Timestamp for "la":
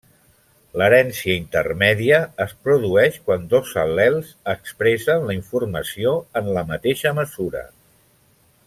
5.29-5.37, 6.59-6.65